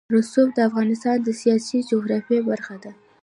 [0.15, 2.91] رسوب د افغانستان د سیاسي جغرافیه برخه ده.